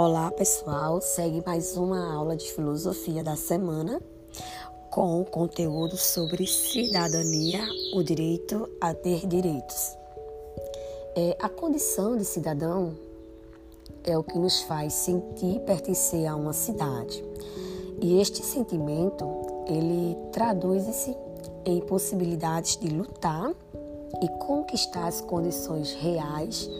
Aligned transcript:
Olá 0.00 0.30
pessoal, 0.30 1.00
segue 1.00 1.42
mais 1.44 1.76
uma 1.76 2.14
aula 2.14 2.36
de 2.36 2.52
filosofia 2.52 3.24
da 3.24 3.34
semana 3.34 4.00
com 4.92 5.24
conteúdo 5.24 5.96
sobre 5.96 6.46
cidadania, 6.46 7.58
o 7.96 8.04
direito 8.04 8.70
a 8.80 8.94
ter 8.94 9.26
direitos. 9.26 9.98
É, 11.16 11.36
a 11.40 11.48
condição 11.48 12.16
de 12.16 12.24
cidadão 12.24 12.96
é 14.04 14.16
o 14.16 14.22
que 14.22 14.38
nos 14.38 14.60
faz 14.60 14.92
sentir 14.92 15.58
pertencer 15.62 16.28
a 16.28 16.36
uma 16.36 16.52
cidade. 16.52 17.24
E 18.00 18.20
este 18.20 18.40
sentimento, 18.44 19.26
ele 19.66 20.16
traduz-se 20.30 21.16
em 21.64 21.80
possibilidades 21.80 22.76
de 22.76 22.86
lutar 22.86 23.50
e 24.22 24.28
conquistar 24.38 25.08
as 25.08 25.20
condições 25.20 25.92
reais 25.94 26.70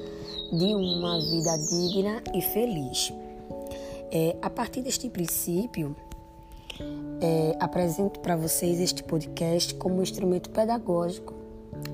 de 0.53 0.75
uma 0.75 1.21
vida 1.21 1.57
digna 1.59 2.23
e 2.35 2.41
feliz. 2.41 3.13
É, 4.11 4.37
a 4.41 4.49
partir 4.49 4.83
deste 4.83 5.09
princípio, 5.11 5.95
é, 7.21 7.57
apresento 7.61 8.21
para 8.21 8.37
vocês 8.37 8.81
este 8.81 9.03
podcast 9.03 9.75
como 9.75 10.03
instrumento 10.03 10.51
pedagógico 10.51 11.35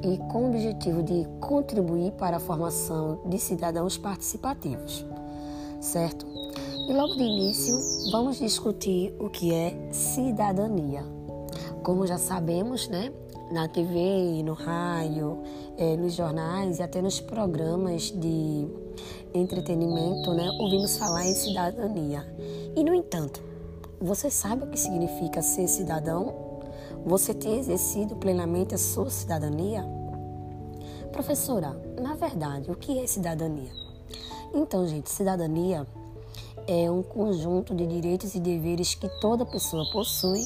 e 0.03 0.19
com 0.31 0.45
o 0.45 0.49
objetivo 0.49 1.03
de 1.03 1.27
contribuir 1.41 2.13
para 2.13 2.37
a 2.37 2.41
formação 2.41 3.21
de 3.27 3.39
cidadãos 3.39 3.97
participativos, 3.97 5.05
certo? 5.81 6.27
E 6.89 6.93
logo 6.93 7.15
de 7.15 7.23
início, 7.23 7.75
vamos 8.13 8.39
discutir 8.39 9.15
o 9.19 9.31
que 9.31 9.53
é 9.53 9.75
cidadania. 9.91 11.03
Como 11.83 12.07
já 12.07 12.19
sabemos, 12.19 12.89
né, 12.89 13.11
na 13.51 13.69
TV, 13.69 14.43
no 14.43 14.55
rádio, 14.55 15.39
é, 15.77 15.97
nos 15.97 16.15
jornais 16.15 16.79
e 16.79 16.83
até 16.83 17.01
nos 17.03 17.21
programas 17.21 18.11
de 18.11 18.67
entretenimento, 19.33 20.33
né, 20.33 20.49
ouvimos 20.61 20.97
falar 20.97 21.27
em 21.27 21.35
cidadania. 21.35 22.25
E, 22.77 22.83
no 22.83 22.95
entanto, 22.95 23.43
você 24.01 24.31
sabe 24.31 24.65
o 24.65 24.67
que 24.69 24.79
significa 24.79 25.43
ser 25.43 25.67
cidadão? 25.67 26.35
Você 27.05 27.35
tem 27.35 27.59
exercido 27.59 28.17
plenamente 28.17 28.75
a 28.75 28.79
sua 28.79 29.11
cidadania? 29.11 29.85
Professora, 31.13 31.81
na 32.01 32.15
verdade, 32.15 32.71
o 32.71 32.77
que 32.77 32.99
é 32.99 33.07
cidadania? 33.07 33.73
Então, 34.55 34.87
gente, 34.87 35.11
cidadania 35.11 35.87
é 36.67 36.91
um 36.91 37.03
conjunto 37.03 37.75
de 37.75 37.87
direitos 37.87 38.35
e 38.35 38.41
deveres 38.41 38.95
que 38.95 39.09
toda 39.21 39.45
pessoa 39.45 39.85
possui 39.93 40.43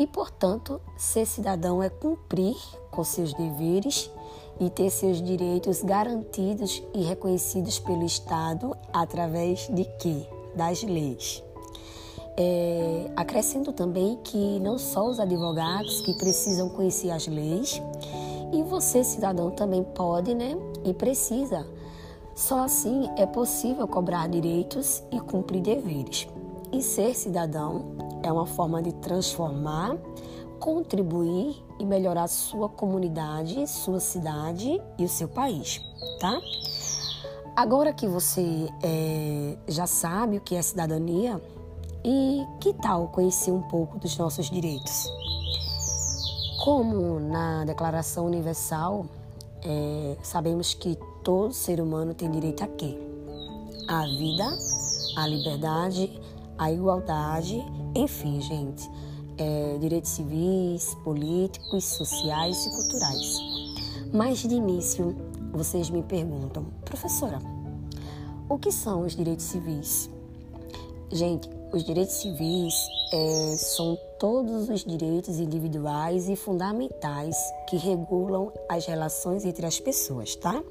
e, 0.00 0.06
portanto, 0.06 0.80
ser 0.96 1.26
cidadão 1.26 1.82
é 1.82 1.90
cumprir 1.90 2.56
com 2.90 3.04
seus 3.04 3.34
deveres 3.34 4.10
e 4.58 4.70
ter 4.70 4.88
seus 4.88 5.20
direitos 5.20 5.82
garantidos 5.82 6.82
e 6.94 7.02
reconhecidos 7.02 7.78
pelo 7.78 8.06
Estado 8.06 8.74
através 8.94 9.68
de 9.68 9.84
quê? 9.98 10.26
Das 10.56 10.82
leis. 10.82 11.42
É, 12.34 13.10
acrescento 13.14 13.74
também 13.74 14.18
que 14.24 14.58
não 14.60 14.78
só 14.78 15.06
os 15.06 15.20
advogados 15.20 16.00
que 16.00 16.14
precisam 16.14 16.70
conhecer 16.70 17.10
as 17.10 17.26
leis, 17.26 17.82
e 18.54 18.62
você, 18.62 19.04
cidadão, 19.04 19.50
também 19.50 19.84
pode 19.84 20.34
né, 20.34 20.56
e 20.82 20.94
precisa. 20.94 21.66
Só 22.34 22.64
assim 22.64 23.10
é 23.18 23.26
possível 23.26 23.86
cobrar 23.86 24.30
direitos 24.30 25.02
e 25.12 25.20
cumprir 25.20 25.60
deveres. 25.60 26.26
E 26.72 26.80
ser 26.80 27.14
cidadão 27.14 28.09
é 28.22 28.32
uma 28.32 28.46
forma 28.46 28.82
de 28.82 28.92
transformar, 28.94 29.96
contribuir 30.58 31.56
e 31.78 31.84
melhorar 31.84 32.28
sua 32.28 32.68
comunidade, 32.68 33.66
sua 33.66 34.00
cidade 34.00 34.80
e 34.98 35.04
o 35.04 35.08
seu 35.08 35.28
país, 35.28 35.80
tá? 36.18 36.40
Agora 37.56 37.92
que 37.92 38.06
você 38.06 38.68
é, 38.82 39.56
já 39.68 39.86
sabe 39.86 40.36
o 40.36 40.40
que 40.40 40.54
é 40.54 40.62
cidadania, 40.62 41.40
e 42.04 42.46
que 42.60 42.72
tal 42.72 43.08
conhecer 43.08 43.52
um 43.52 43.62
pouco 43.62 43.98
dos 43.98 44.16
nossos 44.16 44.50
direitos? 44.50 45.06
Como 46.64 47.20
na 47.20 47.64
Declaração 47.64 48.26
Universal, 48.26 49.06
é, 49.62 50.16
sabemos 50.22 50.74
que 50.74 50.98
todo 51.22 51.52
ser 51.52 51.80
humano 51.80 52.14
tem 52.14 52.30
direito 52.30 52.62
a 52.62 52.66
quê? 52.66 52.98
A 53.88 54.06
vida, 54.06 54.46
a 55.16 55.26
liberdade, 55.26 56.20
a 56.56 56.70
igualdade, 56.70 57.62
enfim, 57.94 58.40
gente, 58.40 58.88
é, 59.38 59.78
direitos 59.78 60.10
civis, 60.10 60.94
políticos, 61.02 61.84
sociais 61.84 62.66
e 62.66 62.70
culturais. 62.70 63.38
Mas 64.12 64.38
de 64.38 64.54
início, 64.54 65.16
vocês 65.52 65.90
me 65.90 66.02
perguntam, 66.02 66.66
professora, 66.84 67.38
o 68.48 68.58
que 68.58 68.70
são 68.70 69.02
os 69.02 69.16
direitos 69.16 69.46
civis? 69.46 70.10
Gente, 71.10 71.48
os 71.72 71.84
direitos 71.84 72.14
civis 72.14 72.74
é, 73.12 73.56
são 73.56 73.98
todos 74.18 74.68
os 74.68 74.84
direitos 74.84 75.38
individuais 75.38 76.28
e 76.28 76.36
fundamentais 76.36 77.36
que 77.68 77.76
regulam 77.76 78.52
as 78.68 78.86
relações 78.86 79.44
entre 79.44 79.66
as 79.66 79.80
pessoas, 79.80 80.36
tá? 80.36 80.62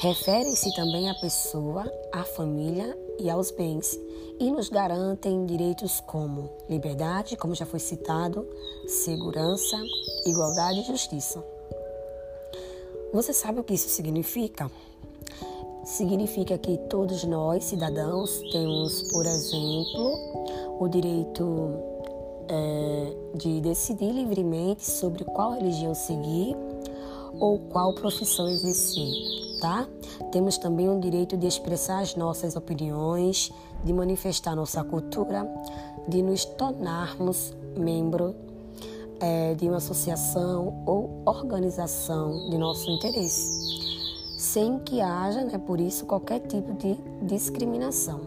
Referem-se 0.00 0.74
também 0.74 1.10
à 1.10 1.14
pessoa, 1.14 1.90
à 2.12 2.24
família 2.24 2.96
e 3.18 3.28
aos 3.28 3.50
bens 3.50 3.98
e 4.40 4.50
nos 4.50 4.68
garantem 4.68 5.44
direitos 5.46 6.00
como 6.00 6.50
liberdade, 6.68 7.36
como 7.36 7.54
já 7.54 7.66
foi 7.66 7.80
citado, 7.80 8.46
segurança, 8.86 9.76
igualdade 10.26 10.80
e 10.80 10.84
justiça. 10.84 11.44
Você 13.12 13.32
sabe 13.32 13.60
o 13.60 13.64
que 13.64 13.74
isso 13.74 13.88
significa? 13.88 14.70
Significa 15.84 16.58
que 16.58 16.76
todos 16.90 17.24
nós, 17.24 17.64
cidadãos, 17.64 18.40
temos, 18.52 19.10
por 19.10 19.24
exemplo, 19.24 20.76
o 20.78 20.88
direito 20.88 21.98
é, 22.48 23.16
de 23.34 23.60
decidir 23.60 24.12
livremente 24.12 24.84
sobre 24.88 25.24
qual 25.24 25.52
religião 25.52 25.94
seguir 25.94 26.54
ou 27.40 27.58
qual 27.70 27.94
profissão 27.94 28.48
exercer, 28.48 29.12
tá? 29.60 29.88
Temos 30.30 30.58
também 30.58 30.88
o 30.88 31.00
direito 31.00 31.36
de 31.36 31.46
expressar 31.46 32.00
as 32.00 32.14
nossas 32.14 32.56
opiniões, 32.56 33.52
de 33.84 33.92
manifestar 33.92 34.54
nossa 34.54 34.82
cultura, 34.84 35.48
de 36.06 36.22
nos 36.22 36.44
tornarmos 36.44 37.54
membro 37.76 38.34
é, 39.20 39.54
de 39.54 39.66
uma 39.66 39.78
associação 39.78 40.82
ou 40.86 41.22
organização 41.24 42.48
de 42.50 42.58
nosso 42.58 42.90
interesse, 42.90 44.36
sem 44.36 44.78
que 44.80 45.00
haja, 45.00 45.42
né, 45.44 45.58
por 45.58 45.80
isso, 45.80 46.06
qualquer 46.06 46.40
tipo 46.40 46.72
de 46.74 46.96
discriminação. 47.22 48.20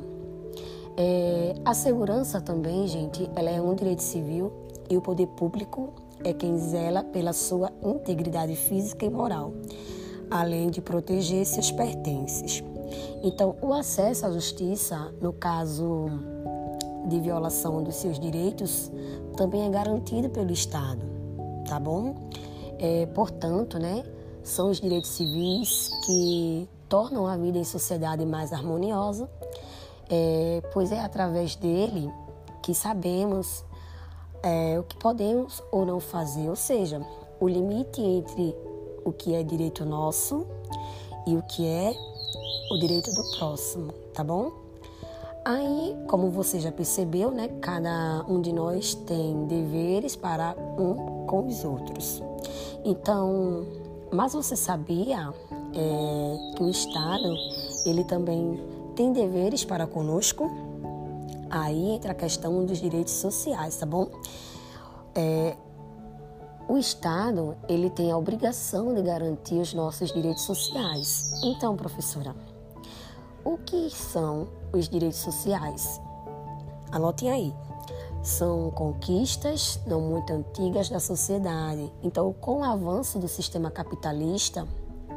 É, 0.98 1.56
a 1.64 1.74
segurança 1.74 2.42
também, 2.42 2.88
gente, 2.88 3.30
ela 3.36 3.50
é 3.50 3.62
um 3.62 3.74
direito 3.74 4.04
civil 4.04 4.52
e 4.90 4.98
o 4.98 5.02
poder 5.02 5.28
público 5.28 5.90
é 6.24 6.34
quem 6.34 6.58
zela 6.58 7.04
pela 7.04 7.34
sua 7.34 7.72
integridade 7.82 8.56
física 8.56 9.06
e 9.06 9.10
moral, 9.10 9.54
além 10.32 10.70
de 10.70 10.82
proteger 10.82 11.46
seus 11.46 11.70
pertences. 11.70 12.64
Então, 13.22 13.56
o 13.62 13.74
acesso 13.74 14.26
à 14.26 14.32
justiça, 14.32 15.14
no 15.22 15.34
caso 15.34 16.08
de 17.08 17.20
violação 17.20 17.84
dos 17.84 17.96
seus 17.96 18.18
direitos, 18.18 18.90
também 19.36 19.68
é 19.68 19.70
garantido 19.70 20.30
pelo 20.30 20.52
Estado, 20.52 21.02
tá 21.68 21.80
bom? 21.80 22.16
É, 22.80 23.06
portanto, 23.08 23.78
né, 23.78 24.04
são 24.42 24.70
os 24.70 24.80
direitos 24.80 25.10
civis 25.12 25.90
que 26.06 26.68
tornam 26.88 27.28
a 27.28 27.38
vida 27.38 27.58
em 27.58 27.64
sociedade 27.64 28.26
mais 28.26 28.54
harmoniosa, 28.54 29.30
é, 30.10 30.62
pois 30.74 30.92
é 30.92 31.00
através 31.00 31.56
dele 31.56 32.12
que 32.62 32.74
sabemos 32.74 33.64
é, 34.44 34.80
o 34.80 34.84
que 34.84 34.98
podemos 34.98 35.62
ou 35.72 35.86
não 35.86 36.00
fazer, 36.00 36.50
ou 36.50 36.56
seja, 36.56 37.02
o 37.40 37.48
limite 37.48 38.02
entre 38.02 38.56
o 39.04 39.12
que 39.12 39.34
é 39.34 39.44
direito 39.44 39.86
nosso 39.86 40.46
e 41.28 41.36
o 41.36 41.42
que 41.44 41.66
é 41.66 41.94
o 42.72 42.78
direito 42.78 43.14
do 43.14 43.38
próximo, 43.38 43.94
tá 44.14 44.24
bom? 44.24 44.52
Aí, 45.44 45.98
como 46.08 46.30
você 46.30 46.60
já 46.60 46.72
percebeu, 46.72 47.32
né, 47.32 47.48
cada 47.62 48.24
um 48.28 48.42
de 48.42 48.54
nós 48.54 48.94
tem 48.94 49.46
deveres 49.48 50.16
para 50.16 50.56
um 50.78 51.26
com 51.26 51.48
os 51.48 51.64
outros. 51.64 52.22
Então, 52.86 53.66
mas 54.12 54.34
você 54.34 54.56
sabia 54.56 55.34
é, 55.74 56.54
que 56.56 56.64
o 56.64 56.70
Estado 56.70 57.36
ele 57.86 58.04
também 58.04 58.60
tem 58.96 59.12
deveres 59.12 59.66
para 59.66 59.88
conosco? 59.88 60.50
Aí 61.50 61.92
entra 61.92 62.12
a 62.12 62.16
questão 62.16 62.64
dos 62.64 62.80
direitos 62.80 63.14
sociais, 63.14 63.78
tá 63.78 63.86
bom? 63.86 64.10
É, 65.16 65.56
o 66.72 66.78
Estado 66.78 67.58
ele 67.68 67.90
tem 67.90 68.14
a 68.14 68.18
obrigação 68.18 68.94
de 68.94 69.02
garantir 69.02 69.56
os 69.56 69.74
nossos 69.74 70.10
direitos 70.14 70.44
sociais. 70.44 71.34
Então, 71.44 71.76
professora, 71.76 72.34
o 73.44 73.58
que 73.58 73.90
são 73.90 74.48
os 74.72 74.88
direitos 74.88 75.20
sociais? 75.20 76.00
Anotem 76.90 77.30
aí. 77.30 77.54
São 78.24 78.72
conquistas 78.72 79.82
não 79.86 80.00
muito 80.00 80.32
antigas 80.32 80.88
da 80.88 81.02
sociedade. 81.02 81.92
Então, 82.02 82.32
com 82.32 82.60
o 82.60 82.64
avanço 82.64 83.20
do 83.20 83.28
sistema 83.28 83.70
capitalista, 83.70 84.66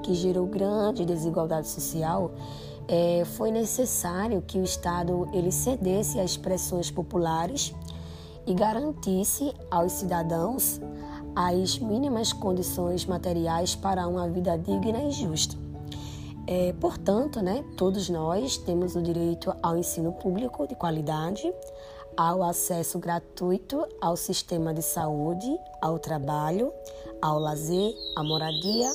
que 0.02 0.12
gerou 0.12 0.48
grande 0.48 1.04
desigualdade 1.04 1.68
social, 1.68 2.32
é, 2.88 3.24
foi 3.24 3.52
necessário 3.52 4.42
que 4.42 4.58
o 4.58 4.64
Estado 4.64 5.28
ele 5.32 5.52
cedesse 5.52 6.18
às 6.18 6.32
expressões 6.32 6.90
populares 6.90 7.72
e 8.44 8.52
garantisse 8.54 9.54
aos 9.70 9.92
cidadãos 9.92 10.80
as 11.34 11.78
mínimas 11.78 12.32
condições 12.32 13.04
materiais 13.06 13.74
para 13.74 14.06
uma 14.06 14.28
vida 14.28 14.56
digna 14.56 15.02
e 15.04 15.10
justa. 15.10 15.56
É, 16.46 16.74
portanto, 16.74 17.40
né, 17.40 17.64
todos 17.76 18.08
nós 18.08 18.58
temos 18.58 18.94
o 18.94 19.02
direito 19.02 19.54
ao 19.62 19.78
ensino 19.78 20.12
público 20.12 20.66
de 20.68 20.74
qualidade, 20.74 21.52
ao 22.16 22.42
acesso 22.42 22.98
gratuito 22.98 23.86
ao 24.00 24.16
sistema 24.16 24.72
de 24.72 24.82
saúde, 24.82 25.58
ao 25.80 25.98
trabalho, 25.98 26.72
ao 27.20 27.38
lazer, 27.38 27.94
à 28.14 28.22
moradia 28.22 28.90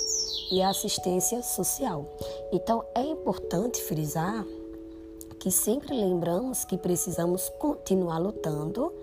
e 0.51 0.61
à 0.61 0.69
assistência 0.69 1.41
social. 1.41 2.05
Então, 2.51 2.85
é 2.95 3.01
importante 3.01 3.81
frisar 3.81 4.45
que 5.39 5.51
sempre 5.51 5.95
lembramos 5.95 6.65
que 6.65 6.77
precisamos 6.77 7.49
continuar 7.57 8.19
lutando 8.19 8.93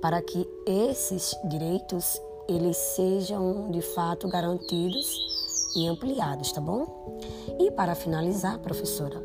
para 0.00 0.22
que 0.22 0.46
esses 0.66 1.34
direitos 1.44 2.20
eles 2.48 2.76
sejam 2.76 3.70
de 3.70 3.82
fato 3.82 4.26
garantidos 4.26 5.72
e 5.76 5.86
ampliados, 5.86 6.50
tá 6.50 6.60
bom? 6.60 7.18
E 7.58 7.70
para 7.70 7.94
finalizar, 7.94 8.58
professora, 8.58 9.22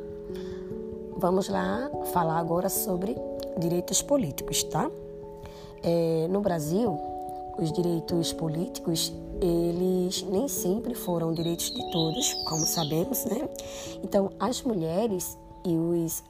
vamos 1.16 1.48
lá 1.48 1.90
falar 2.12 2.38
agora 2.38 2.68
sobre 2.68 3.16
direitos 3.58 4.02
políticos, 4.02 4.64
tá? 4.64 4.92
É, 5.81 6.28
no 6.30 6.42
Brasil, 6.42 7.00
os 7.58 7.72
direitos 7.72 8.34
políticos 8.34 9.14
eles 9.42 10.24
nem 10.24 10.48
sempre 10.48 10.94
foram 10.96 11.34
direitos 11.34 11.72
de 11.72 11.92
todos, 11.92 12.34
como 12.46 12.66
sabemos, 12.66 13.25
né? 13.25 13.50
Então, 14.04 14.31
as 14.40 14.62
mulheres 14.64 15.38
e 15.66 15.75
os 15.75 16.24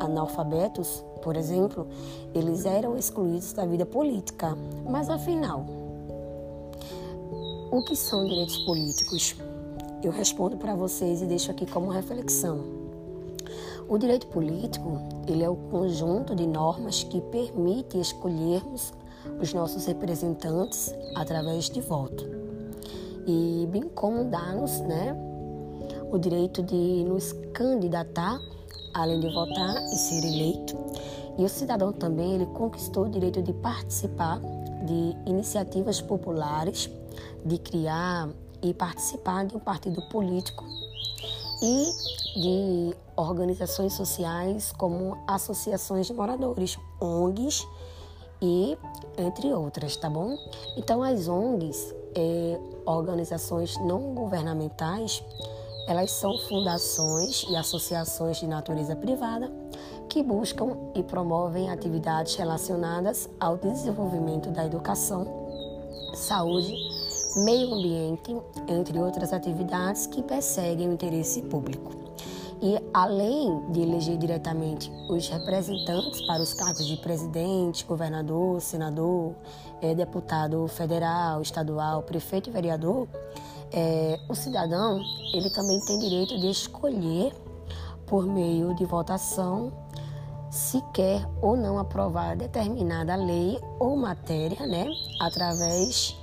analfabetos, 0.00 1.04
por 1.22 1.36
exemplo, 1.36 1.86
eles 2.34 2.64
eram 2.64 2.96
excluídos 2.96 3.52
da 3.52 3.64
vida 3.64 3.86
política. 3.86 4.56
Mas 4.88 5.08
afinal, 5.08 5.64
o 7.72 7.80
que 7.80 7.96
são 7.96 8.26
direitos 8.26 8.58
políticos? 8.58 9.34
Eu 10.02 10.12
respondo 10.12 10.58
para 10.58 10.74
vocês 10.74 11.22
e 11.22 11.26
deixo 11.26 11.50
aqui 11.50 11.64
como 11.64 11.88
reflexão. 11.88 12.62
O 13.88 13.96
direito 13.96 14.26
político, 14.26 15.00
ele 15.26 15.42
é 15.42 15.48
o 15.48 15.56
conjunto 15.56 16.34
de 16.34 16.46
normas 16.46 17.02
que 17.02 17.18
permite 17.22 17.98
escolhermos 17.98 18.92
os 19.40 19.54
nossos 19.54 19.86
representantes 19.86 20.94
através 21.14 21.70
de 21.70 21.80
voto. 21.80 22.28
E 23.26 23.66
bem 23.72 23.88
como 23.88 24.24
dá-nos, 24.24 24.78
né, 24.80 25.16
o 26.10 26.18
direito 26.18 26.62
de 26.62 27.04
nos 27.04 27.32
candidatar, 27.54 28.38
além 28.92 29.18
de 29.18 29.32
votar 29.32 29.82
e 29.86 29.96
ser 29.96 30.22
eleito. 30.22 30.76
E 31.38 31.42
o 31.42 31.48
cidadão 31.48 31.90
também, 31.90 32.34
ele 32.34 32.46
conquistou 32.46 33.06
o 33.06 33.08
direito 33.08 33.40
de 33.40 33.54
participar 33.54 34.42
de 34.84 35.16
iniciativas 35.30 36.02
populares 36.02 36.90
de 37.44 37.58
criar 37.58 38.28
e 38.62 38.72
participar 38.72 39.44
de 39.44 39.56
um 39.56 39.60
partido 39.60 40.00
político 40.08 40.64
e 41.62 41.92
de 42.40 42.96
organizações 43.16 43.92
sociais 43.92 44.72
como 44.72 45.18
associações 45.26 46.06
de 46.06 46.14
moradores, 46.14 46.78
ONGs 47.00 47.66
e 48.40 48.76
entre 49.16 49.52
outras, 49.52 49.96
tá 49.96 50.08
bom? 50.08 50.36
Então 50.76 51.02
as 51.02 51.28
ONGs, 51.28 51.94
é, 52.14 52.58
organizações 52.84 53.76
não 53.78 54.14
governamentais, 54.14 55.22
elas 55.86 56.10
são 56.10 56.36
fundações 56.48 57.44
e 57.48 57.56
associações 57.56 58.38
de 58.38 58.46
natureza 58.46 58.96
privada 58.96 59.52
que 60.08 60.22
buscam 60.22 60.76
e 60.94 61.02
promovem 61.02 61.70
atividades 61.70 62.34
relacionadas 62.34 63.28
ao 63.40 63.56
desenvolvimento 63.56 64.50
da 64.50 64.64
educação, 64.64 65.26
saúde 66.14 66.74
meio 67.36 67.72
ambiente, 67.74 68.36
entre 68.68 68.98
outras 68.98 69.32
atividades 69.32 70.06
que 70.06 70.22
perseguem 70.22 70.88
o 70.88 70.92
interesse 70.92 71.42
público. 71.42 71.90
E 72.60 72.78
além 72.94 73.60
de 73.72 73.80
eleger 73.80 74.16
diretamente 74.16 74.88
os 75.08 75.28
representantes 75.28 76.24
para 76.26 76.40
os 76.40 76.54
cargos 76.54 76.86
de 76.86 76.96
presidente, 76.98 77.84
governador, 77.84 78.60
senador, 78.60 79.34
é, 79.80 79.94
deputado 79.94 80.68
federal, 80.68 81.42
estadual, 81.42 82.02
prefeito 82.04 82.50
e 82.50 82.52
vereador, 82.52 83.08
é, 83.72 84.20
o 84.28 84.34
cidadão 84.34 85.00
ele 85.34 85.50
também 85.50 85.80
tem 85.80 85.98
direito 85.98 86.38
de 86.38 86.50
escolher 86.50 87.32
por 88.06 88.26
meio 88.26 88.74
de 88.74 88.84
votação 88.84 89.72
se 90.48 90.80
quer 90.92 91.26
ou 91.40 91.56
não 91.56 91.78
aprovar 91.78 92.36
determinada 92.36 93.16
lei 93.16 93.58
ou 93.80 93.96
matéria, 93.96 94.66
né, 94.66 94.86
através 95.18 96.14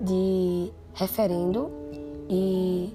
de 0.00 0.72
referendo 0.94 1.70
e 2.28 2.94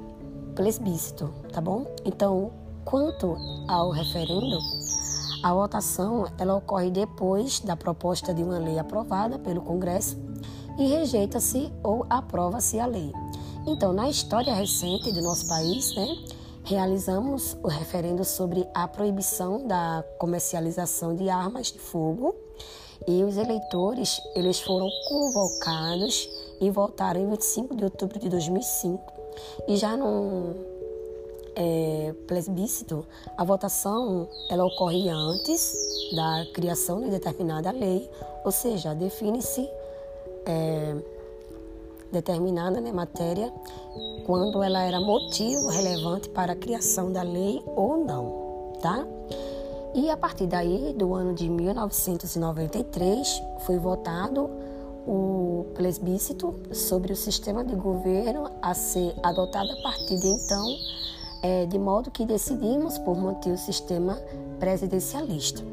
plebiscito, 0.55 1.33
tá 1.51 1.59
bom? 1.59 1.88
Então, 2.05 2.51
quanto 2.85 3.35
ao 3.67 3.91
referendo, 3.91 4.57
a 5.44 5.53
votação 5.53 6.25
ela 6.38 6.55
ocorre 6.55 6.89
depois 6.89 7.59
da 7.59 7.75
proposta 7.75 8.33
de 8.33 8.44
uma 8.44 8.57
lei 8.57 8.79
aprovada 8.79 9.38
pelo 9.39 9.61
Congresso 9.61 10.17
e 10.77 10.88
rejeita-se 10.88 11.71
ou 11.83 12.05
aprova-se 12.09 12.79
a 12.79 12.85
lei. 12.85 13.11
Então, 13.65 13.94
na 13.94 14.09
história 14.09 14.53
recente 14.53 15.11
do 15.11 15.21
nosso 15.21 15.47
país, 15.47 15.95
né, 15.95 16.07
realizamos 16.63 17.57
o 17.63 17.67
referendo 17.67 18.23
sobre 18.23 18.67
a 18.73 18.88
proibição 18.88 19.65
da 19.65 20.03
comercialização 20.17 21.15
de 21.15 21.29
armas 21.29 21.71
de 21.71 21.79
fogo 21.79 22.35
e 23.07 23.23
os 23.23 23.38
eleitores 23.38 24.21
eles 24.35 24.59
foram 24.61 24.88
convocados 25.07 26.29
e 26.63 26.71
votaram 26.71 27.19
em 27.19 27.30
25 27.30 27.75
de 27.75 27.83
outubro 27.83 28.18
de 28.18 28.30
2005. 28.30 29.13
E 29.68 29.75
já 29.75 29.98
no 29.98 30.56
é, 31.56 32.13
plebiscito, 32.27 33.06
a 33.38 33.44
votação 33.44 34.27
ela 34.50 34.65
ocorre 34.65 35.10
antes 35.10 35.75
da 36.15 36.45
criação 36.54 37.01
de 37.01 37.10
determinada 37.10 37.71
lei, 37.71 38.10
ou 38.45 38.51
seja, 38.51 38.94
define-se 38.95 39.68
é, 40.45 40.95
determinada 42.12 42.80
né, 42.80 42.92
matéria 42.92 43.51
quando 44.25 44.63
ela 44.63 44.81
era 44.83 45.01
motivo 45.01 45.68
relevante 45.68 46.30
para 46.30 46.54
a 46.54 46.56
criação 46.56 47.12
da 47.12 47.24
lei 47.24 47.62
ou 47.75 47.98
não, 47.98 48.74
tá? 48.82 49.05
E 49.96 50.10
a 50.10 50.17
partir 50.17 50.48
daí, 50.48 50.93
do 50.93 51.13
ano 51.13 51.34
de 51.34 51.48
1993, 51.50 53.43
foi 53.60 53.77
votado 53.77 54.50
o 55.05 55.65
plebiscito 55.75 56.55
sobre 56.72 57.13
o 57.13 57.15
sistema 57.15 57.63
de 57.63 57.75
governo 57.75 58.50
a 58.62 58.74
ser 58.74 59.13
adotado 59.22 59.72
a 59.72 59.81
partir 59.81 60.17
de 60.17 60.27
então, 60.27 60.65
é, 61.41 61.65
de 61.65 61.77
modo 61.77 62.10
que 62.10 62.25
decidimos 62.25 62.98
por 62.98 63.17
manter 63.17 63.51
o 63.51 63.57
sistema 63.57 64.17
presidencialista. 64.60 65.63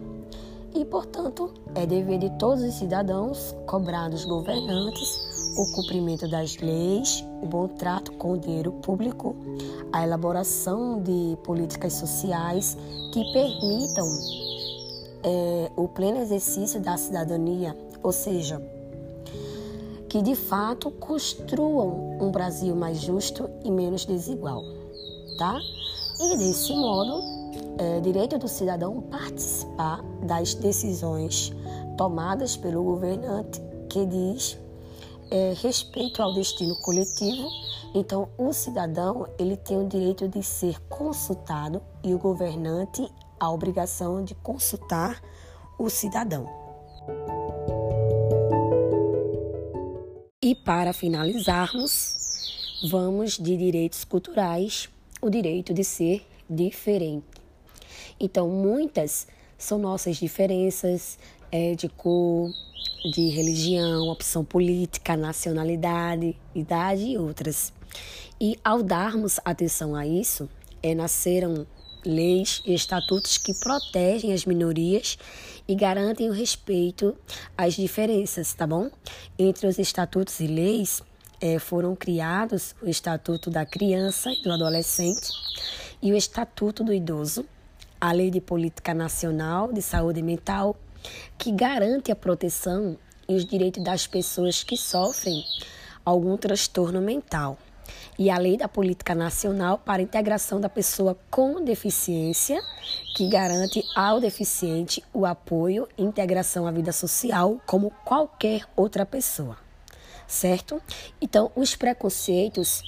E, 0.74 0.84
portanto, 0.84 1.52
é 1.74 1.84
dever 1.84 2.18
de 2.18 2.30
todos 2.38 2.62
os 2.62 2.74
cidadãos 2.74 3.54
cobrar 3.66 4.08
dos 4.08 4.24
governantes 4.24 5.54
o 5.56 5.72
cumprimento 5.72 6.28
das 6.28 6.56
leis, 6.58 7.24
o 7.42 7.46
bom 7.46 7.66
trato 7.66 8.12
com 8.12 8.32
o 8.32 8.38
dinheiro 8.38 8.72
público, 8.72 9.34
a 9.92 10.04
elaboração 10.04 11.02
de 11.02 11.36
políticas 11.42 11.94
sociais 11.94 12.76
que 13.12 13.32
permitam 13.32 14.06
é, 15.24 15.70
o 15.76 15.88
pleno 15.88 16.18
exercício 16.18 16.80
da 16.80 16.96
cidadania, 16.96 17.76
ou 18.02 18.12
seja, 18.12 18.62
que 20.10 20.20
de 20.20 20.34
fato 20.34 20.90
construam 20.90 22.18
um 22.20 22.32
Brasil 22.32 22.74
mais 22.74 23.00
justo 23.00 23.48
e 23.64 23.70
menos 23.70 24.04
desigual, 24.04 24.64
tá? 25.38 25.58
E 26.20 26.36
desse 26.36 26.74
modo, 26.74 27.22
é 27.78 28.00
direito 28.00 28.36
do 28.36 28.48
cidadão 28.48 29.00
participar 29.02 30.02
das 30.26 30.52
decisões 30.52 31.52
tomadas 31.96 32.56
pelo 32.56 32.82
governante 32.82 33.62
que 33.88 34.04
diz 34.04 34.58
é, 35.30 35.54
respeito 35.62 36.20
ao 36.22 36.34
destino 36.34 36.74
coletivo. 36.82 37.48
Então, 37.94 38.28
o 38.36 38.52
cidadão 38.52 39.28
ele 39.38 39.56
tem 39.56 39.78
o 39.78 39.86
direito 39.86 40.28
de 40.28 40.42
ser 40.42 40.80
consultado 40.88 41.80
e 42.02 42.12
o 42.12 42.18
governante 42.18 43.08
a 43.38 43.48
obrigação 43.50 44.24
de 44.24 44.34
consultar 44.34 45.22
o 45.78 45.88
cidadão. 45.88 46.46
E 50.42 50.54
para 50.54 50.94
finalizarmos, 50.94 52.16
vamos 52.90 53.36
de 53.36 53.58
direitos 53.58 54.04
culturais, 54.04 54.88
o 55.20 55.28
direito 55.28 55.74
de 55.74 55.84
ser 55.84 56.26
diferente. 56.48 57.26
Então, 58.18 58.48
muitas 58.48 59.26
são 59.58 59.78
nossas 59.78 60.16
diferenças 60.16 61.18
é, 61.52 61.74
de 61.74 61.90
cor, 61.90 62.50
de 63.12 63.28
religião, 63.28 64.08
opção 64.08 64.42
política, 64.42 65.14
nacionalidade, 65.14 66.34
idade 66.54 67.02
e 67.02 67.18
outras. 67.18 67.70
E 68.40 68.56
ao 68.64 68.82
darmos 68.82 69.38
atenção 69.44 69.94
a 69.94 70.06
isso, 70.06 70.48
é, 70.82 70.94
nasceram 70.94 71.66
leis 72.04 72.62
e 72.64 72.74
estatutos 72.74 73.38
que 73.38 73.54
protegem 73.54 74.32
as 74.32 74.44
minorias 74.44 75.18
e 75.66 75.74
garantem 75.74 76.28
o 76.28 76.32
respeito 76.32 77.16
às 77.56 77.74
diferenças, 77.74 78.52
tá 78.54 78.66
bom? 78.66 78.90
Entre 79.38 79.66
os 79.66 79.78
estatutos 79.78 80.40
e 80.40 80.46
leis 80.46 81.02
é, 81.40 81.58
foram 81.58 81.96
criados 81.96 82.74
o 82.82 82.88
Estatuto 82.88 83.50
da 83.50 83.64
Criança 83.64 84.30
e 84.30 84.42
do 84.42 84.52
Adolescente 84.52 85.28
e 86.02 86.12
o 86.12 86.16
Estatuto 86.16 86.84
do 86.84 86.92
Idoso, 86.92 87.46
a 88.00 88.12
Lei 88.12 88.30
de 88.30 88.40
Política 88.40 88.92
Nacional 88.92 89.72
de 89.72 89.80
Saúde 89.80 90.22
Mental, 90.22 90.76
que 91.38 91.50
garante 91.50 92.12
a 92.12 92.16
proteção 92.16 92.96
e 93.28 93.34
os 93.34 93.46
direitos 93.46 93.82
das 93.82 94.06
pessoas 94.06 94.62
que 94.62 94.76
sofrem 94.76 95.42
algum 96.04 96.36
transtorno 96.36 97.00
mental 97.00 97.56
e 98.18 98.30
a 98.30 98.38
Lei 98.38 98.56
da 98.56 98.68
Política 98.68 99.14
Nacional 99.14 99.78
para 99.78 100.00
a 100.00 100.02
Integração 100.02 100.60
da 100.60 100.68
Pessoa 100.68 101.18
com 101.30 101.64
Deficiência, 101.64 102.60
que 103.14 103.28
garante 103.28 103.84
ao 103.94 104.20
deficiente 104.20 105.02
o 105.12 105.26
apoio 105.26 105.88
e 105.96 106.02
integração 106.02 106.66
à 106.66 106.70
vida 106.70 106.92
social 106.92 107.60
como 107.66 107.90
qualquer 108.04 108.62
outra 108.76 109.04
pessoa, 109.06 109.56
certo? 110.26 110.80
Então, 111.20 111.50
os 111.54 111.74
preconceitos, 111.76 112.82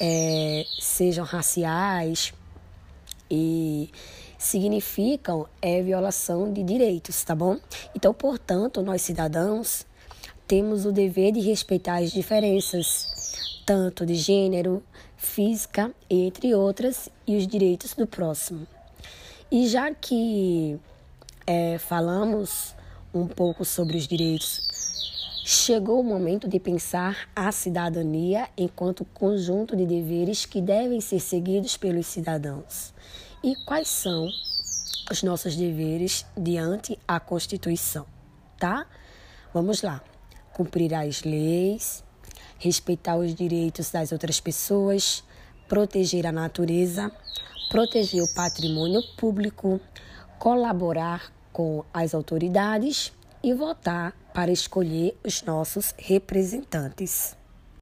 é, 0.00 0.64
sejam 0.80 1.24
raciais 1.24 2.32
e 3.30 3.90
significam 4.38 5.46
é 5.62 5.82
violação 5.82 6.52
de 6.52 6.62
direitos, 6.62 7.22
tá 7.24 7.34
bom? 7.34 7.58
Então, 7.94 8.12
portanto, 8.12 8.82
nós 8.82 9.02
cidadãos 9.02 9.86
temos 10.46 10.84
o 10.84 10.92
dever 10.92 11.32
de 11.32 11.40
respeitar 11.40 11.96
as 11.96 12.12
diferenças 12.12 13.53
tanto 13.64 14.04
de 14.04 14.14
gênero, 14.14 14.82
física, 15.16 15.92
entre 16.08 16.54
outras, 16.54 17.08
e 17.26 17.36
os 17.36 17.46
direitos 17.46 17.94
do 17.94 18.06
próximo. 18.06 18.66
E 19.50 19.68
já 19.68 19.92
que 19.94 20.78
é, 21.46 21.78
falamos 21.78 22.74
um 23.12 23.26
pouco 23.26 23.64
sobre 23.64 23.96
os 23.96 24.06
direitos, 24.06 24.60
chegou 25.44 26.00
o 26.00 26.04
momento 26.04 26.48
de 26.48 26.58
pensar 26.58 27.28
a 27.36 27.52
cidadania 27.52 28.48
enquanto 28.56 29.04
conjunto 29.04 29.76
de 29.76 29.86
deveres 29.86 30.44
que 30.46 30.60
devem 30.60 31.00
ser 31.00 31.20
seguidos 31.20 31.76
pelos 31.76 32.06
cidadãos. 32.06 32.92
E 33.42 33.54
quais 33.66 33.88
são 33.88 34.26
os 35.10 35.22
nossos 35.22 35.54
deveres 35.54 36.24
diante 36.36 36.98
a 37.06 37.20
Constituição, 37.20 38.06
tá? 38.58 38.86
Vamos 39.52 39.82
lá. 39.82 40.02
Cumprir 40.52 40.94
as 40.94 41.22
leis, 41.22 42.02
respeitar 42.58 43.16
os 43.16 43.34
direitos 43.34 43.90
das 43.90 44.12
outras 44.12 44.40
pessoas, 44.40 45.24
proteger 45.68 46.26
a 46.26 46.32
natureza, 46.32 47.10
proteger 47.70 48.22
o 48.22 48.34
patrimônio 48.34 49.02
público, 49.16 49.80
colaborar 50.38 51.32
com 51.52 51.84
as 51.92 52.14
autoridades 52.14 53.12
e 53.42 53.52
votar 53.52 54.12
para 54.32 54.50
escolher 54.50 55.16
os 55.24 55.42
nossos 55.42 55.94
representantes. 55.98 57.36